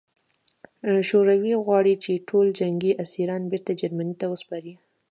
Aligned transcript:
شوروي 1.09 1.53
غواړي 1.65 1.93
چې 2.03 2.23
ټول 2.29 2.45
جنګي 2.59 2.91
اسیران 3.03 3.41
بېرته 3.51 3.71
جرمني 3.79 4.15
ته 4.21 4.25
وسپاري 4.33 4.73